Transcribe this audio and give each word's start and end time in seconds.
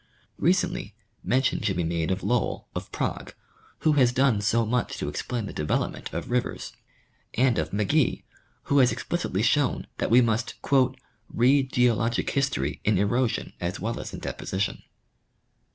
Recently, 0.39 0.95
mention 1.23 1.61
should 1.61 1.77
be 1.77 1.83
made 1.83 2.09
of 2.09 2.23
Lowl, 2.23 2.67
of 2.73 2.91
Prague, 2.91 3.35
who 3.81 3.91
has 3.91 4.11
done 4.11 4.41
so 4.41 4.65
much 4.65 4.97
to 4.97 5.07
explain 5.07 5.45
the 5.45 5.53
development 5.53 6.11
of 6.11 6.31
rivers, 6.31 6.73
and 7.35 7.59
of 7.59 7.69
McGee, 7.69 8.23
who 8.63 8.79
has 8.79 8.91
explicitly 8.91 9.43
shown 9.43 9.85
that 9.99 10.09
we 10.09 10.19
must 10.19 10.55
"read 11.29 11.71
geologic 11.71 12.31
history 12.31 12.81
in 12.83 12.97
erosion 12.97 13.53
as 13.59 13.79
well 13.79 13.99
as 13.99 14.11
in 14.11 14.19
deposition." 14.21 14.81